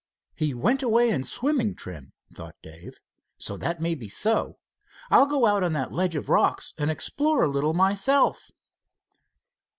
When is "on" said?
5.63-5.73